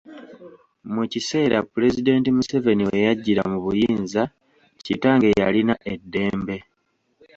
Mu 0.93 1.03
kiseera 1.11 1.57
Pulezidenti 1.71 2.27
Museveni 2.37 2.83
we 2.89 2.97
yajjira 3.05 3.41
mu 3.51 3.57
buyinza 3.63 4.21
kitange 4.85 5.27
yalina 5.41 5.75
eddembe 5.93 6.57